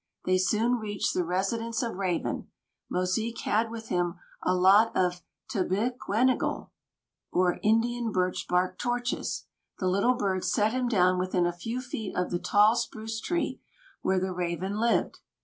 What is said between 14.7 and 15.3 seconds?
lived.